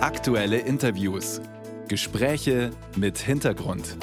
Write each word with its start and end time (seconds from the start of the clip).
Aktuelle 0.00 0.58
Interviews. 0.58 1.40
Gespräche 1.88 2.70
mit 2.94 3.18
Hintergrund. 3.18 3.96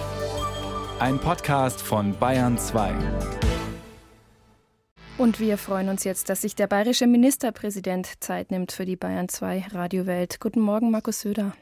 Ein 1.00 1.20
Podcast 1.20 1.82
von 1.82 2.20
Bayern 2.20 2.58
2. 2.58 2.94
Und 5.18 5.40
wir 5.40 5.58
freuen 5.58 5.88
uns 5.88 6.04
jetzt, 6.04 6.28
dass 6.28 6.42
sich 6.42 6.54
der 6.54 6.68
bayerische 6.68 7.08
Ministerpräsident 7.08 8.22
Zeit 8.22 8.52
nimmt 8.52 8.74
für 8.74 8.84
die 8.84 8.98
Bayern 8.98 9.30
2 9.30 9.68
Radiowelt. 9.72 10.42
Guten 10.42 10.60
Morgen, 10.60 10.92
Markus 10.92 11.22
Söder. 11.22 11.54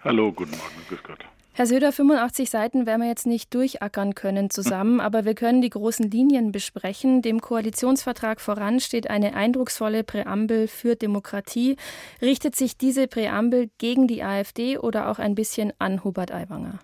Hallo, 0.00 0.32
guten 0.32 0.50
Morgen, 0.50 0.82
grüß 0.88 1.04
Gott. 1.04 1.24
Herr 1.58 1.66
Söder, 1.66 1.90
85 1.90 2.50
Seiten 2.50 2.86
werden 2.86 3.00
wir 3.02 3.08
jetzt 3.08 3.26
nicht 3.26 3.52
durchackern 3.52 4.14
können 4.14 4.48
zusammen, 4.48 5.00
aber 5.00 5.24
wir 5.24 5.34
können 5.34 5.60
die 5.60 5.70
großen 5.70 6.08
Linien 6.08 6.52
besprechen. 6.52 7.20
Dem 7.20 7.40
Koalitionsvertrag 7.40 8.40
voran 8.40 8.78
steht 8.78 9.10
eine 9.10 9.34
eindrucksvolle 9.34 10.04
Präambel 10.04 10.68
für 10.68 10.94
Demokratie. 10.94 11.74
Richtet 12.22 12.54
sich 12.54 12.78
diese 12.78 13.08
Präambel 13.08 13.70
gegen 13.78 14.06
die 14.06 14.22
AfD 14.22 14.78
oder 14.78 15.10
auch 15.10 15.18
ein 15.18 15.34
bisschen 15.34 15.72
an 15.80 16.04
Hubert 16.04 16.30
Aiwanger? 16.30 16.78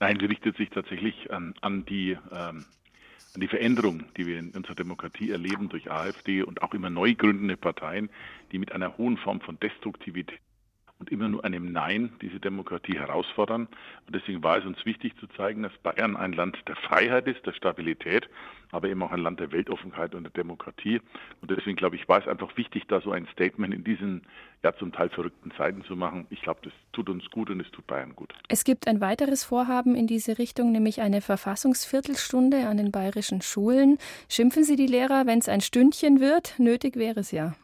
Nein, 0.00 0.18
sie 0.18 0.26
richtet 0.26 0.56
sich 0.56 0.70
tatsächlich 0.70 1.30
an, 1.30 1.54
an 1.60 1.84
die 1.84 2.18
ähm, 2.32 2.64
an 3.34 3.40
die 3.40 3.46
Veränderung, 3.46 4.02
die 4.16 4.26
wir 4.26 4.40
in 4.40 4.50
unserer 4.50 4.74
Demokratie 4.74 5.30
erleben 5.30 5.68
durch 5.68 5.92
AfD 5.92 6.42
und 6.42 6.62
auch 6.62 6.74
immer 6.74 6.90
neu 6.90 7.14
gründende 7.14 7.56
Parteien, 7.56 8.10
die 8.50 8.58
mit 8.58 8.72
einer 8.72 8.98
hohen 8.98 9.16
Form 9.16 9.40
von 9.40 9.60
Destruktivität 9.60 10.40
und 10.98 11.10
immer 11.10 11.28
nur 11.28 11.44
einem 11.44 11.72
Nein 11.72 12.12
diese 12.20 12.40
Demokratie 12.40 12.98
herausfordern. 12.98 13.68
Und 14.06 14.14
deswegen 14.14 14.42
war 14.42 14.58
es 14.58 14.64
uns 14.64 14.84
wichtig 14.84 15.16
zu 15.18 15.26
zeigen, 15.28 15.62
dass 15.62 15.76
Bayern 15.78 16.16
ein 16.16 16.32
Land 16.32 16.56
der 16.66 16.76
Freiheit 16.76 17.26
ist, 17.26 17.46
der 17.46 17.52
Stabilität, 17.52 18.28
aber 18.72 18.88
eben 18.88 19.02
auch 19.02 19.12
ein 19.12 19.20
Land 19.20 19.40
der 19.40 19.52
Weltoffenheit 19.52 20.14
und 20.14 20.24
der 20.24 20.32
Demokratie. 20.32 21.00
Und 21.40 21.50
deswegen 21.50 21.76
glaube 21.76 21.96
ich, 21.96 22.08
war 22.08 22.20
es 22.20 22.26
einfach 22.26 22.56
wichtig, 22.56 22.84
da 22.88 23.00
so 23.00 23.12
ein 23.12 23.26
Statement 23.32 23.72
in 23.72 23.84
diesen 23.84 24.22
ja 24.64 24.74
zum 24.74 24.92
Teil 24.92 25.08
verrückten 25.08 25.52
Zeiten 25.56 25.84
zu 25.84 25.94
machen. 25.94 26.26
Ich 26.30 26.42
glaube, 26.42 26.60
das 26.64 26.72
tut 26.92 27.08
uns 27.08 27.30
gut 27.30 27.48
und 27.50 27.60
es 27.60 27.70
tut 27.70 27.86
Bayern 27.86 28.16
gut. 28.16 28.34
Es 28.48 28.64
gibt 28.64 28.88
ein 28.88 29.00
weiteres 29.00 29.44
Vorhaben 29.44 29.94
in 29.94 30.08
diese 30.08 30.38
Richtung, 30.38 30.72
nämlich 30.72 31.00
eine 31.00 31.20
Verfassungsviertelstunde 31.20 32.66
an 32.66 32.76
den 32.76 32.90
bayerischen 32.90 33.40
Schulen. 33.40 33.98
Schimpfen 34.28 34.64
Sie 34.64 34.74
die 34.74 34.88
Lehrer, 34.88 35.26
wenn 35.26 35.38
es 35.38 35.48
ein 35.48 35.60
Stündchen 35.60 36.20
wird? 36.20 36.58
Nötig 36.58 36.96
wäre 36.96 37.20
es 37.20 37.30
ja. 37.30 37.54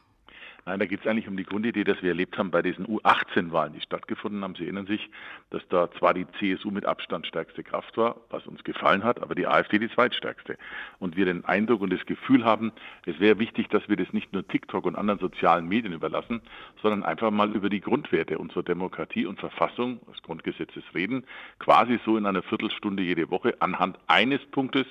Nein, 0.66 0.78
da 0.78 0.86
geht 0.86 1.00
es 1.00 1.06
eigentlich 1.06 1.28
um 1.28 1.36
die 1.36 1.44
Grundidee, 1.44 1.84
dass 1.84 2.00
wir 2.02 2.08
erlebt 2.08 2.38
haben 2.38 2.50
bei 2.50 2.62
diesen 2.62 2.86
U18-Wahlen, 2.86 3.74
die 3.74 3.82
stattgefunden 3.82 4.42
haben. 4.42 4.54
Sie 4.54 4.64
erinnern 4.64 4.86
sich, 4.86 5.10
dass 5.50 5.60
da 5.68 5.90
zwar 5.98 6.14
die 6.14 6.26
CSU 6.38 6.70
mit 6.70 6.86
Abstand 6.86 7.26
stärkste 7.26 7.62
Kraft 7.62 7.94
war, 7.98 8.16
was 8.30 8.46
uns 8.46 8.64
gefallen 8.64 9.04
hat, 9.04 9.20
aber 9.20 9.34
die 9.34 9.46
AfD 9.46 9.78
die 9.78 9.90
zweitstärkste. 9.90 10.56
Und 11.00 11.16
wir 11.16 11.26
den 11.26 11.44
Eindruck 11.44 11.82
und 11.82 11.92
das 11.92 12.06
Gefühl 12.06 12.46
haben, 12.46 12.72
es 13.04 13.20
wäre 13.20 13.38
wichtig, 13.38 13.68
dass 13.68 13.86
wir 13.90 13.96
das 13.96 14.10
nicht 14.14 14.32
nur 14.32 14.48
TikTok 14.48 14.86
und 14.86 14.96
anderen 14.96 15.20
sozialen 15.20 15.68
Medien 15.68 15.92
überlassen, 15.92 16.40
sondern 16.80 17.02
einfach 17.02 17.30
mal 17.30 17.54
über 17.54 17.68
die 17.68 17.82
Grundwerte 17.82 18.38
unserer 18.38 18.62
Demokratie 18.62 19.26
und 19.26 19.40
Verfassung, 19.40 20.00
des 20.10 20.22
Grundgesetzes 20.22 20.82
reden, 20.94 21.24
quasi 21.58 22.00
so 22.06 22.16
in 22.16 22.24
einer 22.24 22.42
Viertelstunde 22.42 23.02
jede 23.02 23.30
Woche 23.30 23.54
anhand 23.60 23.98
eines 24.06 24.40
Punktes 24.46 24.86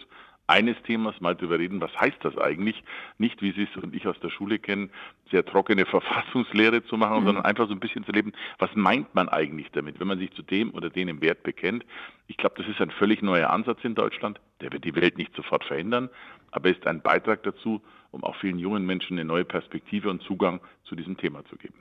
eines 0.48 0.76
Themas 0.84 1.20
mal 1.22 1.36
darüber 1.36 1.60
reden, 1.60 1.80
was 1.82 1.96
heißt 2.00 2.18
das 2.22 2.38
eigentlich? 2.38 2.84
Nicht, 3.18 3.42
wie 3.42 3.52
Sie 3.52 3.64
es 3.64 3.84
und 3.84 3.96
ich 3.96 4.08
aus 4.08 4.20
der 4.20 4.30
Schule 4.30 4.60
kennen, 4.60 4.92
sehr 5.32 5.46
trockene 5.46 5.86
Verfassungslehre 5.86 6.84
zu 6.84 6.98
machen, 6.98 7.22
mhm. 7.22 7.26
sondern 7.26 7.46
einfach 7.46 7.68
so 7.68 7.74
ein 7.74 7.80
bisschen 7.80 8.04
zu 8.06 8.12
leben, 8.12 8.34
was 8.60 8.70
meint 8.76 9.14
man 9.16 9.30
eigentlich 9.30 9.72
damit, 9.72 10.00
wenn 10.00 10.08
man 10.08 10.20
sich 10.20 10.32
zu 10.34 10.42
dem 10.42 10.74
oder 10.74 10.90
dem 10.90 11.22
Wert 11.22 11.44
bekennt. 11.44 11.86
Ich 12.28 12.38
glaube, 12.38 12.56
das 12.58 12.68
ist 12.68 12.82
ein 12.82 12.92
völlig 12.92 13.22
neuer 13.22 13.50
Ansatz 13.50 13.80
in 13.84 13.96
Deutschland. 13.96 14.40
Der 14.62 14.72
wird 14.72 14.86
die 14.86 14.96
Welt 14.96 15.18
nicht 15.18 15.36
sofort 15.36 15.64
verändern, 15.66 16.10
aber 16.52 16.70
ist 16.70 16.86
ein 16.88 17.02
Beitrag 17.02 17.44
dazu, 17.44 17.82
um 18.12 18.24
auch 18.24 18.36
vielen 18.36 18.60
jungen 18.60 18.86
Menschen 18.86 19.18
eine 19.18 19.26
neue 19.26 19.44
Perspektive 19.44 20.10
und 20.10 20.22
Zugang 20.22 20.62
zu 20.84 20.96
diesem 20.96 21.18
Thema 21.18 21.44
zu 21.46 21.56
geben. 21.56 21.74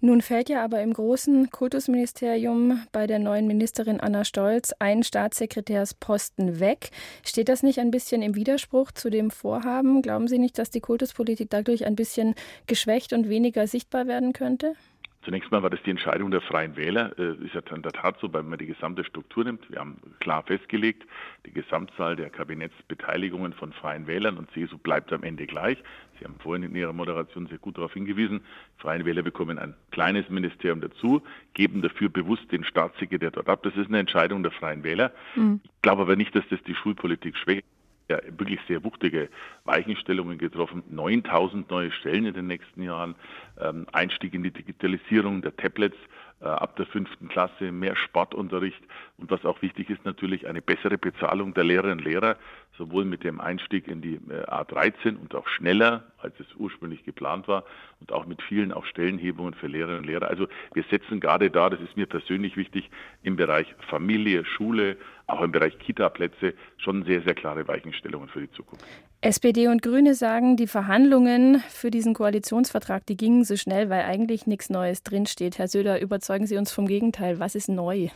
Nun 0.00 0.22
fällt 0.22 0.48
ja 0.48 0.64
aber 0.64 0.80
im 0.82 0.92
großen 0.92 1.50
Kultusministerium 1.50 2.80
bei 2.92 3.08
der 3.08 3.18
neuen 3.18 3.48
Ministerin 3.48 4.00
Anna 4.00 4.24
Stolz 4.24 4.72
ein 4.78 5.02
Staatssekretärsposten 5.02 6.60
weg. 6.60 6.90
Steht 7.26 7.48
das 7.48 7.64
nicht 7.64 7.80
ein 7.80 7.90
bisschen 7.90 8.22
im 8.22 8.36
Widerspruch 8.36 8.92
zu 8.92 9.10
dem 9.10 9.32
Vorhaben? 9.32 10.00
Glauben 10.00 10.28
Sie 10.28 10.38
nicht, 10.38 10.58
dass 10.58 10.70
die 10.70 10.80
Kultuspolitik 10.80 11.50
dadurch 11.50 11.84
ein 11.84 11.96
bisschen 11.96 12.36
geschwächt 12.68 13.12
und 13.12 13.28
weniger 13.28 13.66
sichtbar 13.66 14.06
werden 14.06 14.32
könnte? 14.32 14.74
Zunächst 15.22 15.50
mal 15.50 15.62
war 15.62 15.68
das 15.68 15.82
die 15.82 15.90
Entscheidung 15.90 16.30
der 16.30 16.40
Freien 16.40 16.76
Wähler. 16.76 17.18
Äh, 17.18 17.34
ist 17.44 17.54
ja 17.54 17.60
in 17.74 17.82
der 17.82 17.92
Tat 17.92 18.18
so, 18.20 18.32
wenn 18.32 18.48
man 18.48 18.58
die 18.58 18.66
gesamte 18.66 19.04
Struktur 19.04 19.44
nimmt. 19.44 19.70
Wir 19.70 19.80
haben 19.80 19.98
klar 20.18 20.42
festgelegt, 20.42 21.06
die 21.44 21.52
Gesamtzahl 21.52 22.16
der 22.16 22.30
Kabinettsbeteiligungen 22.30 23.52
von 23.52 23.72
Freien 23.74 24.06
Wählern 24.06 24.38
und 24.38 24.50
CSU 24.52 24.78
bleibt 24.78 25.12
am 25.12 25.22
Ende 25.22 25.46
gleich. 25.46 25.76
Sie 26.18 26.24
haben 26.24 26.36
vorhin 26.38 26.62
in 26.62 26.74
Ihrer 26.74 26.94
Moderation 26.94 27.46
sehr 27.48 27.58
gut 27.58 27.76
darauf 27.76 27.92
hingewiesen. 27.92 28.40
Freien 28.78 29.04
Wähler 29.04 29.22
bekommen 29.22 29.58
ein 29.58 29.74
kleines 29.90 30.28
Ministerium 30.30 30.80
dazu, 30.80 31.22
geben 31.52 31.82
dafür 31.82 32.08
bewusst 32.08 32.50
den 32.50 32.64
Staatssekretär 32.64 33.30
dort 33.30 33.48
ab. 33.48 33.62
Das 33.62 33.76
ist 33.76 33.88
eine 33.88 33.98
Entscheidung 33.98 34.42
der 34.42 34.52
Freien 34.52 34.84
Wähler. 34.84 35.12
Mhm. 35.34 35.60
Ich 35.64 35.82
glaube 35.82 36.02
aber 36.02 36.16
nicht, 36.16 36.34
dass 36.34 36.44
das 36.48 36.62
die 36.62 36.74
Schulpolitik 36.74 37.36
schwächt 37.36 37.64
ja 38.10 38.18
wirklich 38.36 38.60
sehr 38.68 38.84
wuchtige 38.84 39.28
Weichenstellungen 39.64 40.36
getroffen. 40.36 40.82
9000 40.90 41.70
neue 41.70 41.90
Stellen 41.92 42.26
in 42.26 42.34
den 42.34 42.46
nächsten 42.46 42.82
Jahren, 42.82 43.14
ähm, 43.58 43.86
Einstieg 43.92 44.34
in 44.34 44.42
die 44.42 44.50
Digitalisierung 44.50 45.40
der 45.40 45.56
Tablets 45.56 45.96
äh, 46.40 46.44
ab 46.46 46.76
der 46.76 46.86
fünften 46.86 47.28
Klasse, 47.28 47.72
mehr 47.72 47.96
Sportunterricht. 47.96 48.82
Und 49.18 49.30
was 49.30 49.44
auch 49.44 49.62
wichtig 49.62 49.90
ist, 49.90 50.04
natürlich 50.04 50.46
eine 50.46 50.62
bessere 50.62 50.98
Bezahlung 50.98 51.54
der 51.54 51.64
Lehrerinnen 51.64 51.98
und 51.98 52.04
Lehrer, 52.04 52.36
sowohl 52.80 53.04
mit 53.04 53.24
dem 53.24 53.42
Einstieg 53.42 53.88
in 53.88 54.00
die 54.00 54.14
äh, 54.14 54.44
A13 54.46 55.18
und 55.18 55.34
auch 55.34 55.46
schneller, 55.48 56.04
als 56.16 56.34
es 56.40 56.46
ursprünglich 56.56 57.04
geplant 57.04 57.46
war 57.46 57.64
und 58.00 58.10
auch 58.10 58.24
mit 58.24 58.40
vielen 58.40 58.72
auch 58.72 58.86
Stellenhebungen 58.86 59.52
für 59.52 59.66
Lehrerinnen 59.66 60.00
und 60.00 60.06
Lehrer. 60.06 60.28
Also 60.28 60.48
wir 60.72 60.82
setzen 60.90 61.20
gerade 61.20 61.50
da, 61.50 61.68
das 61.68 61.80
ist 61.80 61.98
mir 61.98 62.06
persönlich 62.06 62.56
wichtig, 62.56 62.90
im 63.22 63.36
Bereich 63.36 63.66
Familie, 63.90 64.46
Schule, 64.46 64.96
auch 65.26 65.42
im 65.42 65.52
Bereich 65.52 65.78
Kita-Plätze 65.78 66.54
schon 66.78 67.04
sehr, 67.04 67.20
sehr 67.20 67.34
klare 67.34 67.68
Weichenstellungen 67.68 68.30
für 68.30 68.40
die 68.40 68.50
Zukunft. 68.52 68.84
SPD 69.20 69.68
und 69.68 69.82
Grüne 69.82 70.14
sagen, 70.14 70.56
die 70.56 70.66
Verhandlungen 70.66 71.62
für 71.68 71.90
diesen 71.90 72.14
Koalitionsvertrag, 72.14 73.04
die 73.04 73.18
gingen 73.18 73.44
so 73.44 73.56
schnell, 73.56 73.90
weil 73.90 74.04
eigentlich 74.04 74.46
nichts 74.46 74.70
Neues 74.70 75.02
drinsteht. 75.02 75.58
Herr 75.58 75.68
Söder, 75.68 76.00
überzeugen 76.00 76.46
Sie 76.46 76.56
uns 76.56 76.72
vom 76.72 76.86
Gegenteil. 76.86 77.38
Was 77.38 77.54
ist 77.54 77.68
neu? 77.68 78.08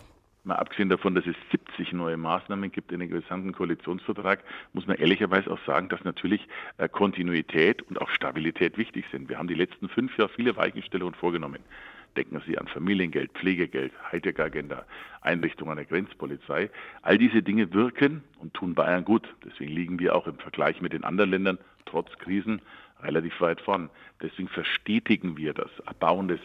Mal 0.47 0.57
abgesehen 0.57 0.91
davon, 0.91 1.15
dass 1.15 1.25
es 1.27 1.37
70 1.53 1.95
neue 1.95 2.19
Maßnahmen 2.19 2.71
gibt 2.71 2.93
in 2.93 3.01
den 3.01 3.09
gesamten 3.09 3.53
Koalitionsvertrag, 3.53 4.45
muss 4.75 4.87
man 4.87 4.99
ehrlicherweise 4.99 5.51
auch 5.51 5.59
sagen, 5.65 5.89
dass 5.89 6.05
natürlich 6.05 6.47
äh, 6.77 6.87
Kontinuität 6.87 7.81
und 7.81 7.99
auch 7.99 8.11
Stabilität 8.11 8.77
wichtig 8.77 9.07
sind. 9.11 9.31
Wir 9.31 9.39
haben 9.39 9.49
die 9.49 9.55
letzten 9.55 9.89
fünf 9.89 10.19
Jahre 10.19 10.31
viele 10.37 10.55
Weichenstellungen 10.57 11.15
vorgenommen. 11.15 11.61
Denken 12.15 12.43
Sie 12.47 12.59
an 12.59 12.69
Familiengeld, 12.69 13.33
Pflegegeld, 13.33 13.93
Hightech-Agenda, 14.13 14.85
Einrichtungen 15.23 15.77
der 15.77 15.87
Grenzpolizei. 15.87 16.71
All 17.01 17.17
diese 17.17 17.43
Dinge 17.43 17.73
wirken 17.73 18.23
und 18.39 18.53
tun 18.53 18.75
Bayern 18.75 19.07
gut. 19.07 19.27
Deswegen 19.47 19.73
liegen 19.73 19.99
wir 19.99 20.15
auch 20.15 20.27
im 20.27 20.37
Vergleich 20.37 20.83
mit 20.83 20.93
den 20.93 21.05
anderen 21.05 21.31
Ländern 21.31 21.59
trotz 21.87 22.13
Krisen 22.19 22.61
relativ 23.03 23.41
weit 23.41 23.63
vorn. 23.63 23.89
Deswegen 24.21 24.49
verstetigen 24.49 25.39
wir 25.39 25.55
das, 25.55 25.71
erbauen 25.87 26.29
das, 26.29 26.41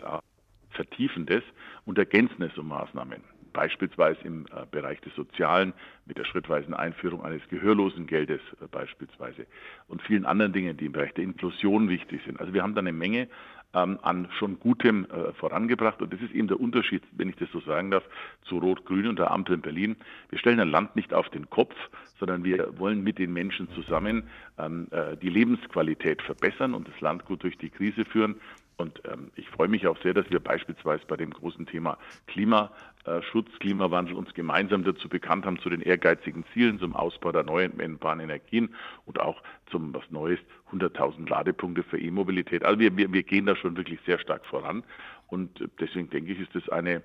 vertiefen 0.69 1.25
das 1.25 1.43
und 1.83 1.97
ergänzen 1.97 2.43
es 2.43 2.57
um 2.57 2.69
Maßnahmen 2.69 3.38
beispielsweise 3.53 4.21
im 4.23 4.45
äh, 4.47 4.65
Bereich 4.69 5.01
des 5.01 5.13
Sozialen 5.15 5.73
mit 6.05 6.17
der 6.17 6.25
schrittweisen 6.25 6.73
Einführung 6.73 7.23
eines 7.23 7.47
Gehörlosengeldes 7.49 8.41
äh, 8.61 8.67
beispielsweise 8.71 9.45
und 9.87 10.01
vielen 10.01 10.25
anderen 10.25 10.53
Dingen, 10.53 10.77
die 10.77 10.85
im 10.85 10.91
Bereich 10.91 11.13
der 11.13 11.23
Inklusion 11.23 11.89
wichtig 11.89 12.21
sind. 12.25 12.39
Also 12.39 12.53
wir 12.53 12.63
haben 12.63 12.75
da 12.75 12.79
eine 12.79 12.93
Menge 12.93 13.27
ähm, 13.73 13.99
an 14.01 14.27
schon 14.37 14.59
Gutem 14.59 15.05
äh, 15.05 15.33
vorangebracht. 15.33 16.01
Und 16.01 16.11
das 16.11 16.21
ist 16.21 16.33
eben 16.33 16.47
der 16.47 16.59
Unterschied, 16.59 17.03
wenn 17.11 17.29
ich 17.29 17.35
das 17.35 17.49
so 17.51 17.59
sagen 17.59 17.91
darf, 17.91 18.03
zu 18.43 18.57
Rot-Grün 18.57 19.07
und 19.07 19.19
der 19.19 19.31
Ampel 19.31 19.55
in 19.55 19.61
Berlin. 19.61 19.95
Wir 20.29 20.39
stellen 20.39 20.59
ein 20.59 20.69
Land 20.69 20.95
nicht 20.95 21.13
auf 21.13 21.29
den 21.29 21.49
Kopf, 21.49 21.75
sondern 22.19 22.43
wir 22.43 22.79
wollen 22.79 23.03
mit 23.03 23.19
den 23.19 23.31
Menschen 23.31 23.69
zusammen 23.71 24.23
ähm, 24.57 24.87
äh, 24.91 25.15
die 25.17 25.29
Lebensqualität 25.29 26.21
verbessern 26.21 26.73
und 26.73 26.87
das 26.87 26.99
Land 27.01 27.25
gut 27.25 27.43
durch 27.43 27.57
die 27.57 27.69
Krise 27.69 28.05
führen. 28.05 28.35
Und 28.79 29.01
ähm, 29.11 29.29
ich 29.35 29.49
freue 29.49 29.67
mich 29.67 29.85
auch 29.87 30.01
sehr, 30.01 30.13
dass 30.13 30.29
wir 30.29 30.39
beispielsweise 30.39 31.03
bei 31.05 31.17
dem 31.17 31.31
großen 31.31 31.65
Thema 31.65 31.97
Klimaschutz, 32.27 33.49
Klimawandel 33.59 34.15
uns 34.15 34.33
gemeinsam 34.33 34.85
dazu 34.85 35.09
bekannt 35.09 35.45
haben, 35.45 35.59
zu 35.59 35.69
den 35.69 35.81
ehrgeizigen 35.81 36.45
Zielen, 36.53 36.79
zum 36.79 36.95
Ausbau 36.95 37.33
der 37.33 37.41
erneuerbaren 37.41 38.21
Energien 38.21 38.73
und 39.05 39.19
auch 39.19 39.43
zum, 39.69 39.93
was 39.93 40.09
Neues, 40.11 40.39
100.000 40.71 41.27
Ladepunkte 41.29 41.83
für 41.83 41.99
E-Mobilität. 41.99 42.63
Also 42.63 42.79
wir, 42.79 42.95
wir, 42.95 43.11
wir 43.11 43.23
gehen 43.23 43.45
da 43.45 43.57
schon 43.57 43.75
wirklich 43.75 43.99
sehr 44.05 44.17
stark 44.17 44.45
voran. 44.45 44.85
Und 45.27 45.69
deswegen 45.81 46.09
denke 46.09 46.31
ich, 46.31 46.39
ist 46.39 46.55
das 46.55 46.69
eine 46.69 47.03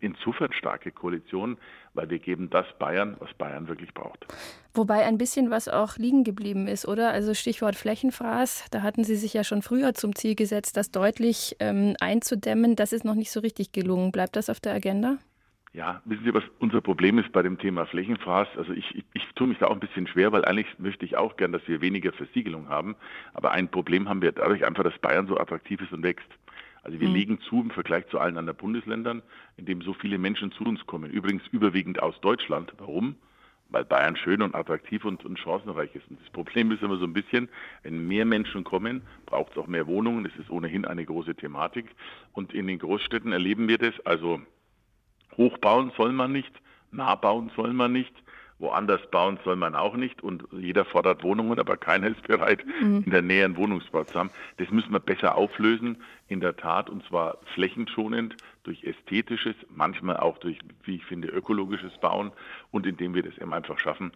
insofern 0.00 0.52
starke 0.52 0.90
Koalition, 0.92 1.58
weil 1.94 2.10
wir 2.10 2.18
geben 2.18 2.50
das 2.50 2.66
Bayern, 2.78 3.16
was 3.20 3.32
Bayern 3.34 3.68
wirklich 3.68 3.94
braucht. 3.94 4.26
Wobei 4.74 5.04
ein 5.04 5.18
bisschen 5.18 5.50
was 5.50 5.68
auch 5.68 5.96
liegen 5.96 6.24
geblieben 6.24 6.68
ist, 6.68 6.86
oder? 6.86 7.10
Also 7.10 7.34
Stichwort 7.34 7.76
Flächenfraß, 7.76 8.66
da 8.70 8.82
hatten 8.82 9.04
Sie 9.04 9.16
sich 9.16 9.32
ja 9.32 9.44
schon 9.44 9.62
früher 9.62 9.94
zum 9.94 10.14
Ziel 10.14 10.34
gesetzt, 10.34 10.76
das 10.76 10.90
deutlich 10.90 11.56
ähm, 11.60 11.94
einzudämmen. 12.00 12.76
Das 12.76 12.92
ist 12.92 13.04
noch 13.04 13.14
nicht 13.14 13.30
so 13.30 13.40
richtig 13.40 13.72
gelungen. 13.72 14.12
Bleibt 14.12 14.36
das 14.36 14.50
auf 14.50 14.60
der 14.60 14.74
Agenda? 14.74 15.18
Ja, 15.76 16.00
wissen 16.06 16.24
Sie, 16.24 16.32
was 16.32 16.44
unser 16.58 16.80
Problem 16.80 17.18
ist 17.18 17.32
bei 17.32 17.42
dem 17.42 17.58
Thema 17.58 17.84
Flächenfraß? 17.84 18.48
Also 18.56 18.72
ich, 18.72 18.94
ich, 18.94 19.04
ich 19.12 19.22
tue 19.34 19.46
mich 19.46 19.58
da 19.58 19.66
auch 19.66 19.74
ein 19.74 19.80
bisschen 19.80 20.06
schwer, 20.06 20.32
weil 20.32 20.42
eigentlich 20.46 20.78
möchte 20.78 21.04
ich 21.04 21.18
auch 21.18 21.36
gern, 21.36 21.52
dass 21.52 21.60
wir 21.68 21.82
weniger 21.82 22.12
Versiegelung 22.12 22.70
haben. 22.70 22.96
Aber 23.34 23.50
ein 23.50 23.68
Problem 23.68 24.08
haben 24.08 24.22
wir 24.22 24.32
dadurch 24.32 24.64
einfach, 24.64 24.84
dass 24.84 24.98
Bayern 24.98 25.26
so 25.26 25.36
attraktiv 25.36 25.82
ist 25.82 25.92
und 25.92 26.02
wächst. 26.02 26.28
Also 26.82 27.00
wir 27.00 27.08
mhm. 27.08 27.14
legen 27.14 27.40
zu 27.40 27.60
im 27.60 27.70
Vergleich 27.70 28.06
zu 28.08 28.18
allen 28.18 28.38
anderen 28.38 28.56
Bundesländern, 28.56 29.22
in 29.56 29.66
dem 29.66 29.82
so 29.82 29.92
viele 29.94 30.18
Menschen 30.18 30.52
zu 30.52 30.64
uns 30.64 30.84
kommen. 30.86 31.10
Übrigens 31.10 31.42
überwiegend 31.50 32.02
aus 32.02 32.20
Deutschland. 32.20 32.72
Warum? 32.78 33.16
Weil 33.68 33.84
Bayern 33.84 34.16
schön 34.16 34.42
und 34.42 34.54
attraktiv 34.54 35.04
und, 35.04 35.24
und 35.24 35.38
chancenreich 35.38 35.94
ist. 35.94 36.08
Und 36.08 36.20
das 36.20 36.30
Problem 36.30 36.70
ist 36.70 36.82
immer 36.82 36.98
so 36.98 37.04
ein 37.04 37.12
bisschen, 37.12 37.48
wenn 37.82 38.06
mehr 38.06 38.24
Menschen 38.24 38.62
kommen, 38.62 39.02
braucht 39.26 39.52
es 39.52 39.58
auch 39.58 39.66
mehr 39.66 39.88
Wohnungen. 39.88 40.22
Das 40.22 40.36
ist 40.36 40.50
ohnehin 40.50 40.84
eine 40.84 41.04
große 41.04 41.34
Thematik. 41.34 41.86
Und 42.32 42.54
in 42.54 42.68
den 42.68 42.78
Großstädten 42.78 43.32
erleben 43.32 43.66
wir 43.66 43.78
das. 43.78 43.94
Also 44.06 44.40
hochbauen 45.36 45.90
soll 45.96 46.12
man 46.12 46.32
nicht, 46.32 46.52
nah 46.92 47.16
bauen 47.16 47.50
soll 47.56 47.72
man 47.72 47.92
nicht. 47.92 48.14
Woanders 48.58 49.02
bauen 49.10 49.38
soll 49.44 49.56
man 49.56 49.74
auch 49.74 49.96
nicht 49.96 50.22
und 50.22 50.44
jeder 50.50 50.84
fordert 50.84 51.22
Wohnungen, 51.22 51.58
aber 51.58 51.76
keiner 51.76 52.08
ist 52.08 52.22
bereit, 52.26 52.64
mhm. 52.80 53.02
in 53.04 53.10
der 53.10 53.22
Nähe 53.22 53.44
einen 53.44 53.56
Wohnungsbau 53.56 54.04
zu 54.04 54.18
haben. 54.18 54.30
Das 54.56 54.70
müssen 54.70 54.92
wir 54.92 55.00
besser 55.00 55.36
auflösen, 55.36 56.02
in 56.28 56.40
der 56.40 56.56
Tat, 56.56 56.88
und 56.88 57.04
zwar 57.04 57.38
flächenschonend 57.54 58.36
durch 58.64 58.82
ästhetisches, 58.84 59.54
manchmal 59.68 60.16
auch 60.16 60.38
durch, 60.38 60.58
wie 60.84 60.96
ich 60.96 61.04
finde, 61.04 61.28
ökologisches 61.28 61.96
Bauen 62.00 62.32
und 62.70 62.86
indem 62.86 63.14
wir 63.14 63.22
das 63.22 63.36
eben 63.38 63.52
einfach 63.52 63.78
schaffen, 63.78 64.12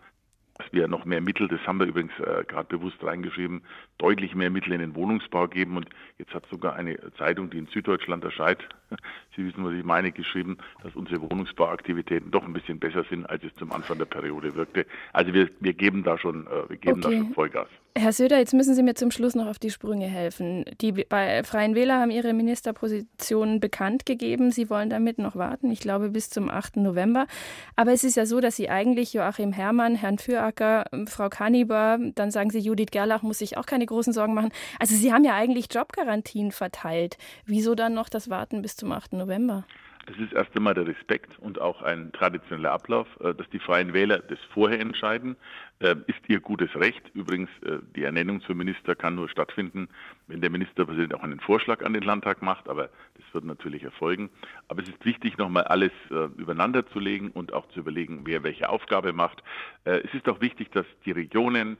dass 0.61 0.73
wir 0.73 0.89
noch 0.89 1.05
mehr 1.05 1.21
Mittel, 1.21 1.49
das 1.49 1.61
haben 1.67 1.79
wir 1.79 1.87
übrigens 1.87 2.13
äh, 2.21 2.45
gerade 2.45 2.69
bewusst 2.69 3.03
reingeschrieben, 3.03 3.63
deutlich 3.99 4.35
mehr 4.35 4.51
Mittel 4.51 4.73
in 4.73 4.81
den 4.81 4.95
Wohnungsbau 4.95 5.49
geben. 5.49 5.77
Und 5.77 5.89
jetzt 6.19 6.35
hat 6.35 6.45
sogar 6.51 6.75
eine 6.75 6.99
Zeitung, 7.17 7.51
die 7.51 7.59
in 7.59 7.67
Süddeutschland 7.67 8.25
erscheint, 8.25 8.67
Sie 9.37 9.45
wissen, 9.45 9.65
was 9.65 9.75
ich 9.75 9.85
meine, 9.85 10.13
geschrieben, 10.13 10.59
dass 10.83 10.95
unsere 10.95 11.21
Wohnungsbauaktivitäten 11.23 12.31
doch 12.31 12.45
ein 12.45 12.53
bisschen 12.53 12.79
besser 12.79 13.05
sind, 13.09 13.29
als 13.29 13.43
es 13.45 13.55
zum 13.57 13.73
Anfang 13.73 13.99
der 13.99 14.07
Periode 14.07 14.55
wirkte. 14.55 14.87
Also 15.13 15.33
wir, 15.33 15.49
wir 15.61 15.73
geben 15.73 16.03
da 16.03 16.19
schon, 16.19 16.47
äh, 16.47 16.69
wir 16.69 16.77
geben 16.77 17.05
okay. 17.05 17.17
da 17.17 17.23
schon 17.25 17.35
Vollgas. 17.35 17.69
Herr 17.99 18.13
Söder, 18.13 18.39
jetzt 18.39 18.55
müssen 18.55 18.77
Sie 18.77 18.85
mir 18.85 18.95
zum 18.95 19.11
Schluss 19.11 19.35
noch 19.35 19.49
auf 19.49 19.59
die 19.59 19.71
Sprünge 19.71 20.07
helfen. 20.07 20.65
Die 20.81 20.93
bei 20.93 21.43
Freien 21.43 21.75
Wähler 21.75 21.99
haben 21.99 22.13
ihre 22.13 22.33
Ministerpositionen 22.33 23.59
bekannt 23.59 24.07
gegeben. 24.07 24.53
Sie 24.53 24.71
wollen 24.71 24.91
damit 24.91 25.19
noch 25.19 25.35
warten, 25.35 25.73
ich 25.73 25.81
glaube 25.81 26.11
bis 26.11 26.31
zum 26.31 26.49
8. 26.49 26.77
November. 26.77 27.27
Aber 27.75 27.93
es 27.93 28.05
ist 28.05 28.17
ja 28.17 28.27
so, 28.27 28.41
dass 28.41 28.55
Sie 28.55 28.71
eigentlich 28.71 29.13
Joachim 29.13 29.53
Herrmann, 29.53 29.97
Herrn 29.97 30.19
Füracker, 30.19 30.85
Frau 31.09 31.29
Kaniber, 31.29 31.99
dann 32.15 32.31
sagen 32.31 32.51
Sie, 32.51 32.61
Judith 32.61 32.93
Gerlach 32.93 33.23
muss 33.23 33.39
sich 33.39 33.57
auch 33.57 33.67
keine 33.67 33.87
großen 33.87 34.13
Sorgen 34.13 34.35
machen. 34.35 34.53
Also 34.79 34.95
Sie 34.95 35.13
haben 35.13 35.25
ja 35.25 35.35
eigentlich 35.35 35.67
Jobgarantien 35.73 36.53
verteilt. 36.53 37.19
Wieso 37.45 37.75
dann 37.75 37.93
noch 37.93 38.09
das 38.09 38.31
Warten 38.31 38.63
bis 38.63 38.77
zum 38.81 38.93
8. 38.93 39.13
November? 39.13 39.65
Das 40.07 40.17
ist 40.19 40.33
erst 40.33 40.57
einmal 40.57 40.75
der 40.75 40.87
Respekt 40.87 41.39
und 41.39 41.61
auch 41.61 41.83
ein 41.83 42.11
traditioneller 42.13 42.73
Ablauf, 42.73 43.07
äh, 43.21 43.35
dass 43.35 43.49
die 43.51 43.59
Freien 43.59 43.93
Wähler 43.93 44.19
das 44.19 44.39
vorher 44.53 44.81
entscheiden, 44.81 45.37
äh, 45.79 45.95
ist 46.07 46.19
ihr 46.27 46.41
gutes 46.41 46.75
Recht. 46.75 47.03
Übrigens, 47.15 47.51
äh, 47.63 47.79
die 47.95 48.03
Ernennung 48.03 48.41
zum 48.41 48.57
Minister 48.57 48.97
kann 48.97 49.15
nur 49.15 49.29
stattfinden, 49.29 49.89
wenn 50.27 50.41
der 50.41 50.51
Ministerpräsident 50.51 51.15
auch 51.15 51.23
einen 51.23 51.39
Vorschlag 51.39 51.85
an 51.85 51.93
den 51.93 52.03
Landtag 52.03 52.43
macht, 52.43 52.69
aber 52.69 52.89
das 53.15 53.25
wird 53.33 53.45
natürlich 53.45 53.85
erfolgen. 53.85 54.31
Aber 54.69 54.83
es 54.83 54.89
ist 54.89 55.05
wichtig, 55.05 55.39
nochmal 55.39 55.65
alles 55.65 55.93
übereinander 56.37 56.87
zu 56.89 56.99
legen 56.99 57.31
und 57.31 57.53
auch 57.53 57.69
zu 57.69 57.81
überlegen, 57.81 58.23
wer 58.25 58.43
welche 58.43 58.69
Aufgabe 58.69 59.13
macht. 59.13 59.43
Es 59.85 60.13
ist 60.15 60.29
auch 60.29 60.41
wichtig, 60.41 60.71
dass 60.73 60.87
die 61.05 61.13
Regionen 61.13 61.77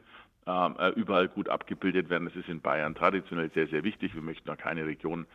überall 0.95 1.29
gut 1.29 1.49
abgebildet 1.49 2.11
werden. 2.11 2.27
Das 2.27 2.37
ist 2.37 2.49
in 2.49 2.61
Bayern 2.61 2.95
traditionell 2.95 3.51
sehr, 3.55 3.69
sehr 3.69 3.85
wichtig. 3.85 4.15
Wir 4.15 4.23
möchten 4.23 4.47
da 4.47 4.57
keine 4.57 4.87
Region 4.87 5.27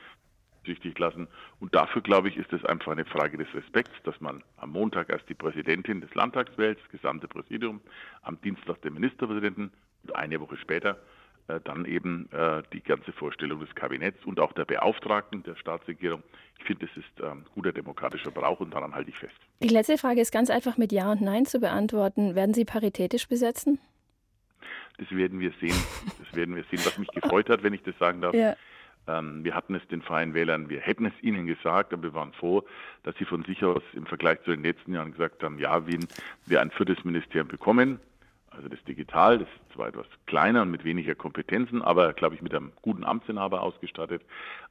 berücksichtigt 0.66 1.00
lassen. 1.00 1.28
Und 1.60 1.74
dafür, 1.76 2.02
glaube 2.02 2.30
ich, 2.30 2.38
ist 2.38 2.52
es 2.52 2.64
einfach 2.66 2.92
eine 2.92 3.06
Frage 3.06 3.38
des 3.38 3.48
Respekts, 3.54 3.94
dass 4.04 4.20
man 4.20 4.44
am 4.58 4.72
Montag 4.72 5.10
erst 5.10 5.30
die 5.30 5.34
Präsidentin 5.34 6.02
des 6.02 6.14
Landtags 6.16 6.58
wählt, 6.58 6.80
das 6.82 6.90
gesamte 6.90 7.28
Präsidium, 7.28 7.82
am 8.22 8.40
Dienstag 8.42 8.82
den 8.82 8.94
Ministerpräsidenten 8.94 9.72
und 10.04 10.16
eine 10.16 10.40
Woche 10.40 10.58
später 10.58 10.98
äh, 11.48 11.60
dann 11.64 11.86
eben 11.86 12.30
äh, 12.32 12.64
die 12.74 12.82
ganze 12.82 13.12
Vorstellung 13.12 13.60
des 13.60 13.74
Kabinetts 13.76 14.26
und 14.26 14.40
auch 14.40 14.54
der 14.54 14.66
Beauftragten 14.66 15.44
der 15.44 15.56
Staatsregierung. 15.56 16.24
Ich 16.60 16.66
finde, 16.66 16.88
das 16.88 16.98
ist 16.98 17.24
ähm, 17.24 17.46
guter 17.54 17.72
demokratischer 17.72 18.32
Brauch 18.32 18.60
und 18.60 18.74
daran 18.74 18.94
halte 18.94 19.10
ich 19.10 19.18
fest. 19.18 19.36
Die 19.62 19.70
letzte 19.70 19.98
Frage 19.98 20.22
ist 20.22 20.32
ganz 20.32 20.50
einfach 20.50 20.78
mit 20.78 20.92
Ja 20.92 21.12
und 21.12 21.22
Nein 21.22 21.46
zu 21.46 21.60
beantworten. 21.60 22.36
Werden 22.36 22.54
Sie 22.54 22.66
paritätisch 22.66 23.28
besetzen? 23.28 23.80
Das 24.98 25.12
werden 25.12 25.42
wir 25.42 25.52
sehen. 25.60 25.76
Das 26.24 26.36
werden 26.36 26.56
wir 26.56 26.64
sehen. 26.72 26.80
Was 26.86 26.98
mich 26.98 27.10
gefreut 27.10 27.50
hat, 27.50 27.64
wenn 27.64 27.74
ich 27.74 27.84
das 27.84 27.98
sagen 28.00 28.22
darf, 28.22 28.34
ja. 28.34 28.56
Ähm, 29.07 29.44
wir 29.44 29.56
hatten 29.56 29.75
es 29.75 29.88
den 29.88 30.02
Freien 30.02 30.34
Wählern, 30.34 30.69
wir 30.69 30.80
hätten 30.80 31.06
es 31.06 31.13
ihnen 31.22 31.46
gesagt, 31.46 31.94
aber 31.94 32.04
wir 32.04 32.13
waren 32.13 32.34
froh, 32.34 32.63
dass 33.04 33.16
sie 33.18 33.25
von 33.25 33.44
sich 33.44 33.63
aus 33.63 33.84
im 33.94 34.06
Vergleich 34.06 34.42
zu 34.44 34.52
den 34.52 34.63
letzten 34.63 34.94
Jahren 34.94 35.12
gesagt 35.12 35.44
haben, 35.44 35.60
ja, 35.60 35.86
wenn 35.88 36.07
wir 36.46 36.62
ein 36.62 36.72
viertes 36.72 37.04
Ministerium 37.04 37.48
bekommen, 37.48 38.00
also 38.57 38.69
das 38.69 38.84
Digital, 38.86 39.40
das 39.40 39.48
ist 39.48 39.74
zwar 39.74 39.90
etwas 39.90 40.06
kleiner 40.28 40.62
und 40.62 40.72
mit 40.72 40.84
weniger 40.86 41.16
Kompetenzen, 41.16 41.81
aber 41.81 42.13
glaube 42.13 42.36
ich 42.36 42.42
mit 42.42 42.54
einem 42.54 42.72
guten 42.81 43.04
Amtsinhaber 43.04 43.62
ausgestattet. 43.62 44.22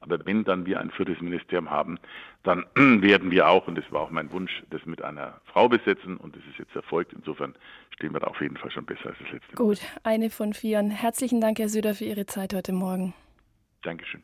Aber 0.01 0.25
wenn 0.25 0.45
dann 0.45 0.67
wir 0.67 0.81
ein 0.81 0.91
viertes 0.91 1.21
Ministerium 1.21 1.71
haben, 1.71 1.99
dann 2.43 2.65
werden 2.75 3.31
wir 3.31 3.49
auch, 3.49 3.69
und 3.69 3.77
das 3.77 3.85
war 3.91 4.03
auch 4.03 4.11
mein 4.11 4.33
Wunsch, 4.33 4.63
das 4.71 4.85
mit 4.87 5.03
einer 5.03 5.41
Frau 5.45 5.69
besetzen 5.69 6.17
und 6.17 6.35
das 6.35 6.43
ist 6.51 6.59
jetzt 6.59 6.75
erfolgt. 6.75 7.13
Insofern 7.13 7.55
stehen 7.95 8.13
wir 8.13 8.21
da 8.21 8.29
auf 8.29 8.41
jeden 8.41 8.57
Fall 8.57 8.71
schon 8.71 8.87
besser 8.87 9.07
als 9.07 9.19
das 9.19 9.31
letzte 9.33 9.55
Mal. 9.55 9.65
Gut, 9.65 9.81
eine 10.03 10.31
von 10.31 10.55
vier. 10.55 10.83
Herzlichen 10.83 11.41
Dank, 11.41 11.59
Herr 11.59 11.69
Söder, 11.69 11.95
für 11.95 12.05
Ihre 12.05 12.27
Zeit 12.27 12.55
heute 12.55 12.73
Morgen. 12.73 13.15
Dankeschön. 13.85 14.23